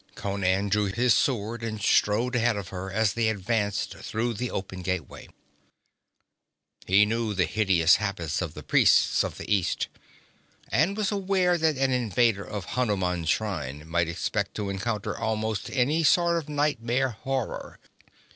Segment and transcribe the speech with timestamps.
[0.15, 4.81] Conan drew his sword and strode ahead of her as they advanced through the open
[4.81, 5.29] gateway.
[6.87, 9.89] He knew the hideous habits of the priests of the East,
[10.69, 16.03] and was aware that an invader of Hanuman's shrine might expect to encounter almost any
[16.03, 17.77] sort of nightmare horror.